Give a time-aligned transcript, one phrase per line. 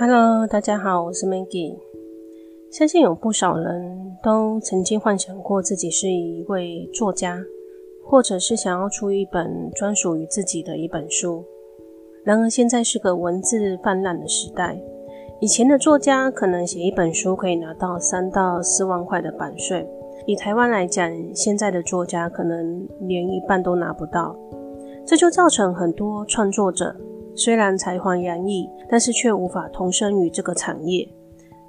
[0.00, 1.76] Hello，大家好，我是 Maggie。
[2.70, 7.36] 相信有不少人都曾经幻想过自己是一位作家，
[8.04, 11.44] 或者是想要出一本专属于自己的一本书。
[12.24, 14.80] 然而，现在是个文字泛滥的时代。
[15.40, 19.84] 以前的作家可能写一本书可以拿到三到四万块的版税，
[20.26, 24.36] 以台湾来讲，现在的作家可能连一半都拿不到。
[25.04, 26.94] 这就造成很多创作者。
[27.38, 31.08] 虽然才华洋溢，但是却无法投身于这个产业，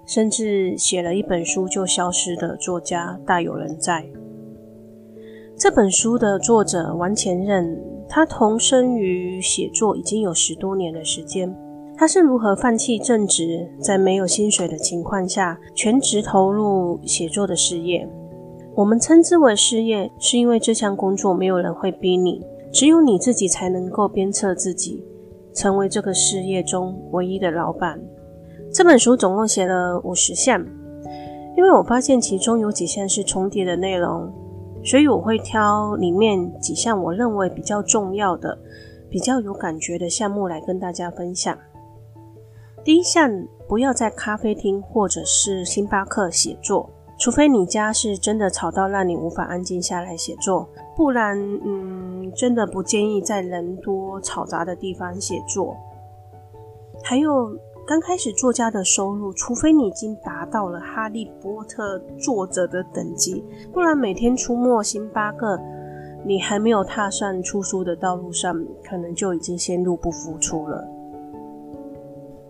[0.03, 4.03] 甚至写了一本书就消失的作家大有人在。
[5.55, 11.55] 这本书的作者王干任，他投身于写作已经有十多年的时间。
[11.95, 18.09] 他是如何放弃正职，在没有薪水的情况下，全职投入写作的事业？
[18.73, 25.03] 我们称之为事业，是因为这项工作没有人会逼你，只有你自己才能够鞭策自己。
[25.59, 27.99] 成为这个事业中唯一的老板。
[28.71, 30.65] 这本书总共写了五十项，
[31.57, 34.31] 因为我发现其中有几项是重叠的内容，
[34.85, 38.57] 所以我会挑里面几项我认为比较重要的、
[39.09, 41.57] 比较有感觉的项目来跟大家分享。
[42.81, 43.29] 第一项，
[43.67, 46.89] 不要在咖啡厅或者是星巴克写作。
[47.17, 55.75] 除非你家是真的吵到让你无法安静下来写作，不然，嗯，真的不建议在人多嘈杂的地方写作。
[57.03, 65.59] 还有，刚开始作家的收入，除非你已经达到了哈利波特作者的等级，不然每天出没星巴克，
[66.25, 70.87] 你还没有踏上出书的道路上，可能就已经先入不敷出了。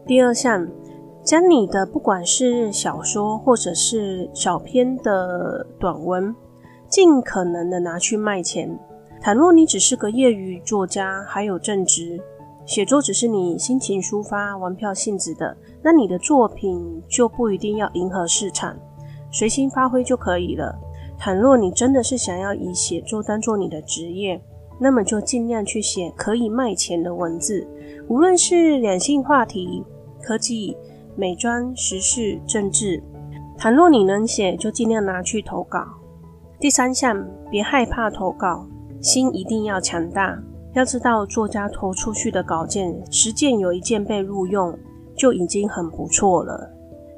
[0.06, 0.68] 第二项。
[1.22, 6.34] 将你的不管是小说或者是小篇的短文，
[6.88, 8.80] 尽可能的拿去卖钱。
[9.22, 12.20] 倘若你只是个业余作家，还有正职，
[12.66, 18.78] 写作只是你心情抒发、玩票性质的，那你的作品就不一定要迎合市场，
[19.32, 20.78] 随心发挥就可以了。
[21.18, 24.42] 倘若你真的是想要以写作当做你的职业，
[24.80, 27.68] 那么就尽量去写可以卖钱的文字，
[28.08, 29.84] 无论是两性话题、
[30.22, 30.76] 科技。
[31.16, 33.04] 美妆、时事、政治，
[33.58, 35.86] 倘若你能写，就尽量拿去投稿。
[36.62, 38.66] 第三项，别害怕投稿，
[39.02, 40.42] 心一定要强大。
[40.74, 44.78] 要知道，作家投出去的稿件，十件有一件被录用，
[45.16, 46.70] 就已经很不错了。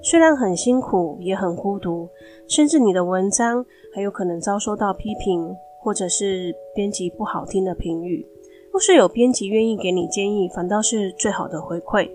[0.01, 2.09] 虽然很辛苦，也很孤独，
[2.47, 8.25] 甚至你的文章还有可能遭受到批评，或者是编辑不好听的评语。
[8.71, 12.09] 若是有编辑愿意给你建议，反倒是最好的回馈。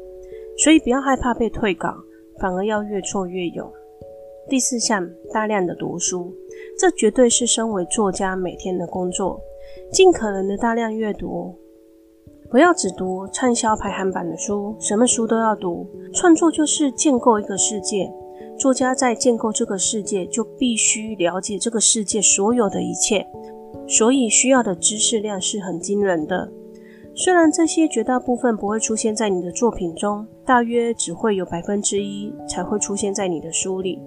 [0.58, 1.94] 所以不要害怕被退稿，
[2.40, 3.70] 反而要越挫越勇。
[4.48, 6.32] 第四项，大量的读书，
[6.78, 9.38] 这绝对是身为作家每天的工作，
[9.90, 11.54] 尽可能的大量阅读，
[12.50, 15.86] 不要只读畅销排行榜的书，什么书都要读。
[16.12, 18.12] 创作就是建构一个世界，
[18.58, 23.26] 作家在建构这个世界，就必须了解这个世界所有的一切，
[23.86, 26.50] 所以需要的知识量是很惊人的。
[27.14, 33.98] 虽然这些绝大部分不会出现在你的作品中，大约只会有百分之一才会出现在你的书里，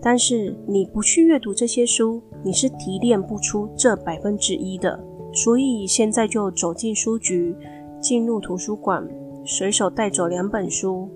[0.00, 4.98] 但是你不去阅读这些书，你是提炼不出这百分之一的。
[5.32, 7.54] 所以现在就走进书局，
[8.00, 9.06] 进入图书馆，
[9.44, 11.08] 随手带走两本书。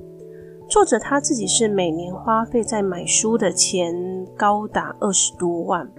[0.69, 3.94] 作者他自己是每年花费在买书的钱
[4.37, 5.91] 高达二十多万。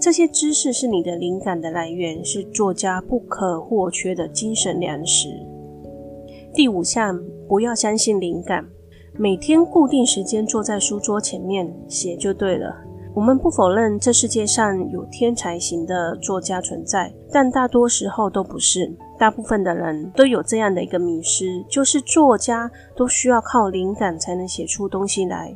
[0.00, 5.28] 这些知识是你的灵感的来源，是作家不可或缺的精神粮食。
[6.52, 8.66] 第五项，不要相信灵感，
[9.16, 12.74] 每天固定时间坐在书桌前面写就对了。
[13.14, 18.92] 我们不否认这世界上有天才型的作家存在，但大多时候都不是。
[19.16, 25.54] 大部分的人都有这样的一个迷失，就是作家都需要靠灵感才能写出东西来。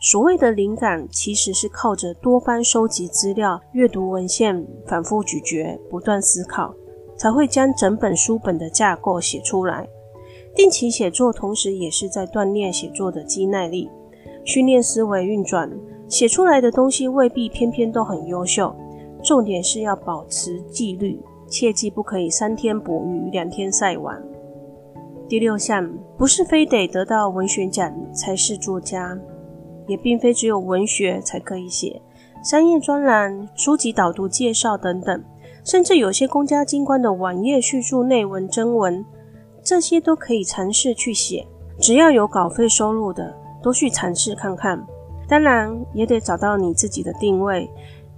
[0.00, 6.74] 所谓的灵感，其实是靠着多方收集资料、阅读文献、反复咀嚼、不断思考，
[7.18, 9.86] 才会将整本书本的架构写出来。
[10.54, 13.90] 定期写作，同时也是在锻炼写作的肌耐力，
[14.44, 15.70] 训练思维运转。
[16.06, 18.74] 写出来的东西未必偏偏都很优秀，
[19.22, 21.18] 重点是要保持纪律，
[21.48, 24.14] 切记不可以三天捕鱼两天晒网。
[25.28, 29.18] 第六项，不是非得得到文学奖才是作家。
[29.86, 32.00] 也并非只有文学才可以写，
[32.42, 35.22] 商业专栏、书籍导读介绍等等，
[35.62, 39.04] 甚至有些公家机关的网页叙述内文、征文，
[39.64, 41.46] 这些都可以尝试去写。
[41.80, 44.86] 只要有稿费收入的，都去尝试看看。
[45.26, 47.68] 当然，也得找到你自己的定位。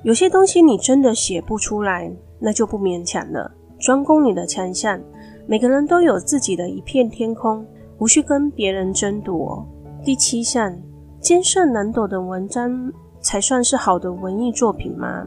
[0.02, 5.00] 有些东西你真的写不出来，那就不勉强了，专攻你的强项。
[5.46, 7.64] 每个人都有自己的一片天空。
[7.98, 9.66] 无需跟别人争夺。
[10.04, 10.76] 第七项，
[11.19, 15.26] 艰涩难懂的文章才算是好的文艺作品吗？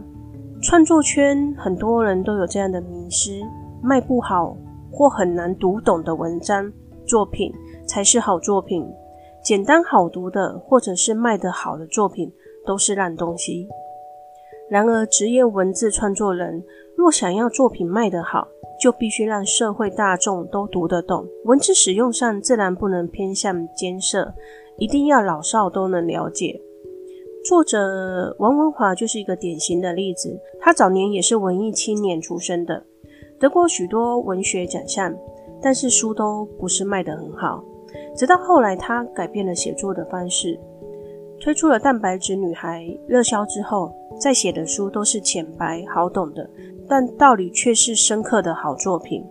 [0.62, 3.42] 创作圈很多人都有这样的迷失，
[3.81, 4.56] 卖不好
[4.91, 6.71] 或很难读懂的文章
[7.06, 7.51] 作品
[7.88, 8.86] 才是好作品，
[9.44, 12.31] 简单好读的或者是卖得好的作品
[12.65, 13.68] 都是烂东西。
[14.69, 16.63] 然而，职业文字创作人
[16.95, 18.47] 若想要作品卖得好，
[18.80, 21.25] 就必须让社会大众都读得懂。
[21.45, 24.33] 文字使用上自然不能偏向艰涩，
[24.77, 26.62] 一定要老少都能了解。
[27.44, 30.39] 作者王文华就是一个典型的例子。
[30.59, 32.85] 他早年也是文艺青年出身的，
[33.39, 35.13] 得过许多文学奖项，
[35.62, 37.63] 但是书都不是卖得很好。
[38.15, 40.59] 直到后来，他改变了写作的方式，
[41.39, 46.50] 推出了《蛋白质女孩》热销之后，再写的书都是浅白好懂的。
[46.88, 49.24] 但道理却是深刻的好作品，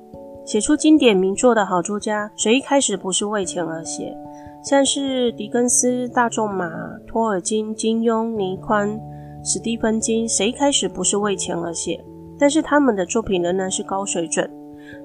[0.47, 4.17] 写出经典名作的好作家，谁一开始不是为钱而写？
[4.65, 6.71] 像是狄更斯、大仲马、
[7.07, 8.99] 托尔金、金庸、倪匡、
[9.45, 12.03] 史蒂芬金，谁一开始不是为钱而写？
[12.39, 14.49] 但是他们的作品仍然是高水准。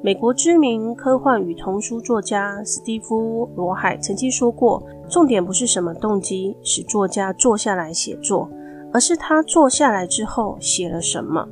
[0.01, 8.49] 美国知名科幻与童书作家史蒂夫·罗海曾经说过：“重点不是什么动机使作家坐下来写作，
[8.93, 11.47] 而是他坐下来之后写了什么。”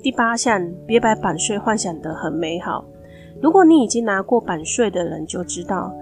[0.00, 2.84] 第八项，别把版税幻想得很美好。
[3.42, 5.92] 如果你已经拿过版税的人就知道，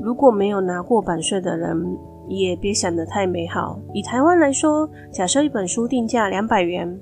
[0.00, 1.96] 如果没有拿过版税的人，
[2.26, 3.78] 也别想得太美好。
[3.92, 6.98] 以台湾来说，假设一本书定价两百元，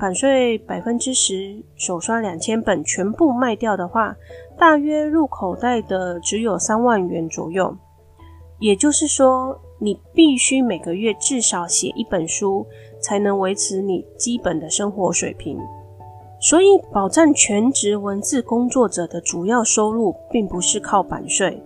[0.00, 4.16] 版税百分之十，首刷两千本全部卖掉的话，
[4.58, 7.76] 大约入口袋的只有三万元左右。
[8.58, 12.66] 也就是说，你必须每个月至少写一本书。
[13.02, 15.58] 才能维持你基本的生活水平，
[16.38, 21.62] 所以保障全职文字工作者的主要收入，并不是靠版税，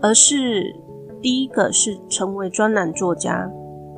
[0.00, 0.74] 而是
[1.20, 3.46] 第一个是成为专栏作家，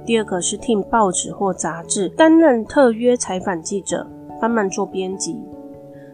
[0.05, 4.07] 第二个是听报纸或杂志担任特约采访记者，
[4.41, 5.41] 帮忙做编辑。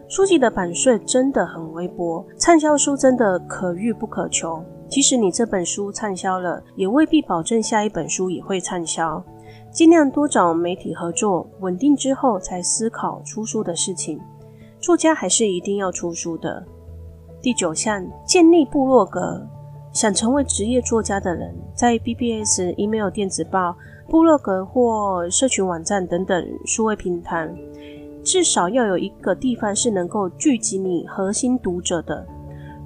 [0.07, 4.63] 书籍的版税真的很微薄，畅销书真的可遇不可求。
[4.87, 9.21] 即使你这本书畅销了，也未必保证下一本书也会畅销。
[9.69, 14.19] 尽量多找媒体合作，稳定之后才思考出书的事情。
[14.79, 16.65] 作家还是一定要出书的。
[17.41, 19.45] 第九项，建立部落格。
[19.97, 23.75] 想成为职业作家的人，在 BBS、email 电子报、
[24.07, 27.49] 部落格或社群网站等等数位平台，
[28.23, 32.23] 至少要有一个地方是能够聚集你核心读者的。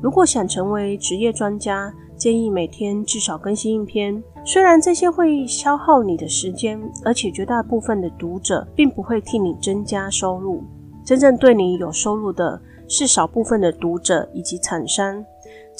[0.01, 4.23] 如果想成为职业专家，建议每天至少更新一篇。
[4.45, 10.63] 虽然这些会消耗你的时间，而且绝大部分的读者并不会替你增加收入，
[11.03, 15.21] 真正对你有收入的是少部分的读者以及厂商。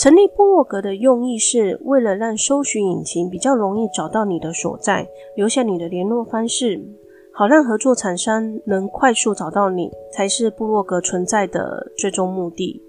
[0.01, 6.83] 成立部落格的用意是为了让搜寻引擎比较容易找到你的所在，留下你的联络方式，
[7.31, 12.81] 好让合作厂商能快速找到你，才是部落格存在的最终目的。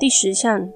[0.00, 0.66] 第十项，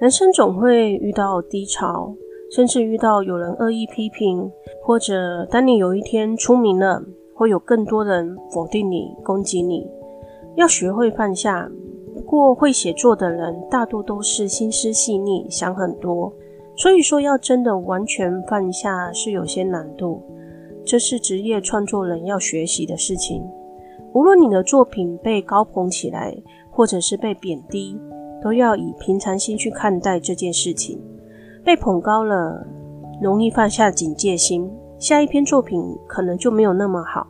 [0.00, 2.12] 人生总会遇到低潮。
[2.50, 4.50] 甚至遇到有人恶意批评，
[4.82, 7.00] 或者当你有一天出名了，
[7.32, 9.86] 会有更多人否定你、攻击你。
[10.56, 11.70] 要学会放下。
[12.30, 16.32] 过会写作的人大多都是心思细腻、想很多，
[16.76, 20.22] 所以说要真的完全放下是有些难度。
[20.86, 23.42] 这是职业创作人要学习的事情。
[24.12, 26.32] 无论你的作品被高捧起来，
[26.70, 27.98] 或者是被贬低，
[28.40, 31.02] 都要以平常心去看待这件事情。
[31.64, 32.64] 被捧高了，
[33.20, 34.70] 容易放下警戒心，
[35.00, 37.26] 下一篇作品可能就没有那么好。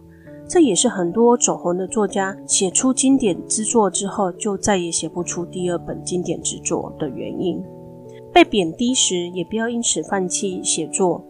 [0.50, 7.62] 这也是很多走红的作家写出经典之作之后，就再也写不出第二本经典之作的原因。
[8.32, 11.24] 被贬低时，也不要因此放弃写作。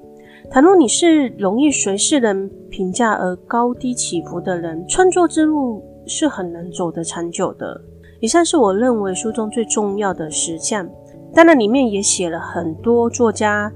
[0.50, 7.78] 倘若你是容易随世人评价而高低起伏的人，创作之路是很难走得长久的。
[8.20, 10.88] 以上是我认为书中最重要的十项。
[11.34, 13.70] 当然，里面也写了很多作家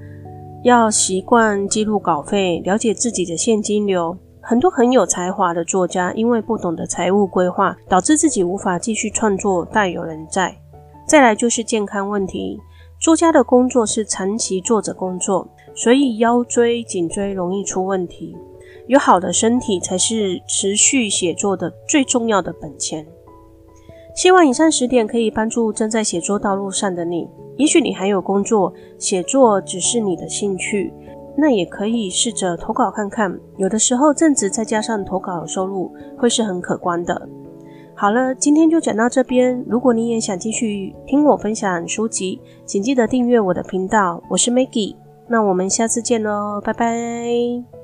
[0.62, 4.16] 要习惯记录稿费，了解自己的现金流。
[4.46, 10.54] 很多很有才华的作家，因为不懂得财务规划，导致自己无法继续创作，大有人在。
[11.08, 12.60] 再来就是健康问题，
[13.00, 18.36] 作家的工作是长期坐着工作，所以腰椎、颈椎容易出问题。
[18.86, 23.06] 有好的身体才是持续写作的最重要的本钱。
[24.14, 27.26] 希望以上十点可以帮助正在写作道路上的你。
[27.56, 30.92] 也许你还有工作，写作只是你的兴趣，
[31.36, 33.38] 那也可以试着投稿看看。
[33.56, 37.28] 有的时候正职再加上投稿收入会是很可观的。
[37.96, 39.64] 好了，今天就讲到这边。
[39.68, 44.20] 如果你也想继续听我分享书籍，请记得订阅我的频道。
[44.28, 44.96] 我是 Maggie，
[45.28, 47.83] 那我们下次见喽，拜拜。